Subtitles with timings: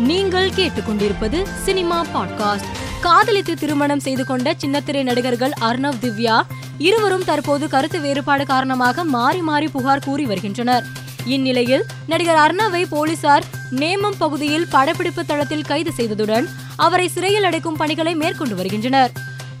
[0.00, 2.64] நீங்கள் கேட்டுக்கொண்டிருப்பது cinema podcast.
[3.00, 6.40] காதலித்து திருமணம் செய்து கொண்ட சின்னத்திரை நடிகர்கள் அர்ணவ் திவ்யா
[6.78, 10.84] இருவரும் தற்போது கருத்து வேறுபாடு காரணமாக மாறி மாறி புகார் கூறி வருகின்றனர்.
[11.24, 18.54] இந்நிலையில் நடிகர் அர்ணவை போலீசார் நேமம் பகுதியில் படப்பிடிப்பு தளத்தில் கைது செய்ததுடன் அவரை சிறையில் அடைக்கும் பணிகளை மேற்கொண்டு
[18.54, 19.12] வருகின்றனர்.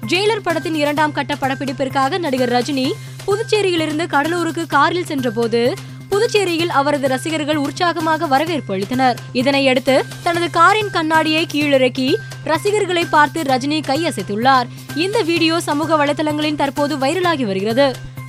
[0.06, 2.92] ஜெயிலர் படத்தின் இரண்டாம் கட்ட படப்பிடிப்பிற்காக நடிகர் ரஜினி
[3.26, 5.74] புதுச்சேரியிலிருந்து கடலூருக்கு காரில் சென்றபோது
[6.10, 9.16] புதுச்சேரியில் அவரது ரசிகர்கள் உற்சாகமாக வரவேற்பு அளித்தனர்.
[9.32, 12.08] இதனையடுத்து தனது காரின் கண்ணாடியை கீழிறக்கி
[12.44, 14.68] ரசிகர்களை பார்த்து ரஜினி கையசைத்துள்ளார்.
[15.04, 17.88] இந்த வீடியோ சமூக வலைதளங்களில் தற்போது வைரலாகி வருகிறது.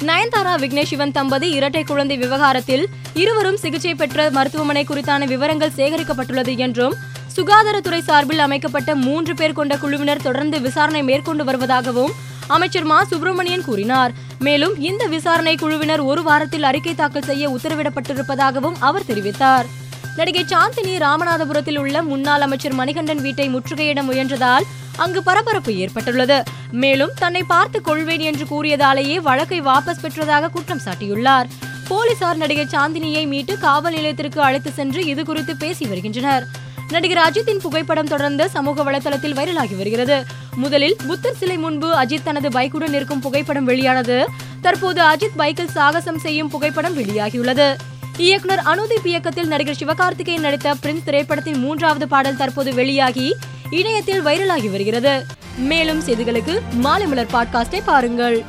[0.09, 6.95] நயன்தாரா விக்னேஷ் சிவன் தம்பதி இரட்டை குழந்தை விவகாரத்தில் இருவரும் சிகிச்சை பெற்ற மருத்துவமனை குறித்தான விவரங்கள் சேகரிக்கப்பட்டுள்ளது என்றும்
[7.35, 12.13] சுகாதாரத்துறை சார்பில் அமைக்கப்பட்ட மூன்று பேர் கொண்ட குழுவினர் தொடர்ந்து விசாரணை மேற்கொண்டு வருவதாகவும்
[12.51, 13.03] அமைச்சர் மா.
[13.03, 14.11] சுப்பிரமணியன் கூறினார்.
[14.39, 19.67] மேலும் இந்த விசாரணை குழுவினர் ஒரு வாரத்தில் அறிக்கை தாக்கல் செய்ய உத்தரவிடப்பட்டிருப்பதாகவும் அவர் தெரிவித்தார்.
[20.15, 24.65] நடிகை சாந்தினி ராமநாதபுரத்தில் உள்ள முன்னாள் அமைச்சர் மணிகண்டன் வீட்டை முற்றுகையிட முயன்றதால்
[24.97, 26.43] அங்கு பரபரப்பு ஏற்பட்டுள்ளது.
[26.71, 31.49] மேலும் தன்னை பார்த்து கொள்வேன் என்று கூறியதாலேயே வழக்கை வாபஸ் பெற்றதாக குற்றம் சாட்டியுள்ளார்.
[31.87, 36.45] போலீசார் நடிகை சாந்தினியை மீட்டு காவல் நிலையத்திற்கு அழைத்து சென்று இது குறித்து பேசி வருகின்றனர்.
[36.91, 40.23] நடிகர் அஜித்தின் புகைப்படம் தொடர்ந்து சமூக வலைதளத்தில் வைரலாகி வருகிறது.
[40.55, 44.27] முதலில் புத்தர் சிலை முன்பு அஜித் தனது பைக்குடன் இருக்கும் புகைப்படம் வெளியானது.
[44.61, 47.75] தற்போது அஜித் பைக்கில் சாகசம் செய்யும் புகைப்படம் வெளியாகியுள்ளது.
[48.17, 53.35] இயக்குனர் அனுதீப் இயக்கத்தில் நடிகர் சிவகார்த்திகேயன் நடித்த பிரின்ஸ் திரைப்படத்தின் மூன்றாவது பாடல் தற்போது வெளியாகி
[53.69, 55.25] இணையத்தில் வைரலாகி வருகிறது.
[55.57, 58.45] மேலும் செய்திகளுக்கு மாலை மலர் பாட்காஸ்டை பாருங்கள்.